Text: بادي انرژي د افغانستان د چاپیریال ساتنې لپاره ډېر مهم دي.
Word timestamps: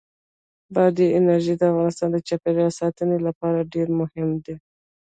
بادي 0.73 1.07
انرژي 1.19 1.53
د 1.57 1.61
افغانستان 1.71 2.09
د 2.13 2.17
چاپیریال 2.27 2.71
ساتنې 2.81 3.17
لپاره 3.27 3.69
ډېر 3.73 3.87
مهم 3.99 4.29
دي. 4.45 4.55